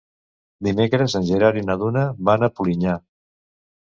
Dimecres 0.67 1.15
en 1.19 1.27
Gerard 1.27 1.59
i 1.61 1.63
na 1.67 1.77
Duna 1.83 2.05
van 2.31 2.47
a 2.47 2.51
Polinyà. 2.61 2.95